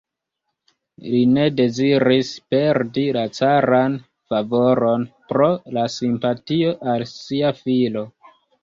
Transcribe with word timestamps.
Li 1.15 1.19
ne 1.33 1.43
deziris 1.59 2.31
perdi 2.55 3.05
la 3.19 3.27
caran 3.37 4.01
favoron 4.33 5.07
pro 5.33 5.55
la 5.79 5.89
simpatio 5.99 6.77
al 6.97 7.09
sia 7.17 7.59
filo. 7.65 8.11